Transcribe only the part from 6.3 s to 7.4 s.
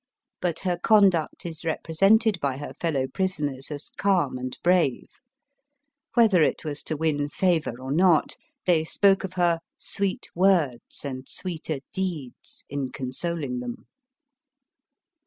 it was to win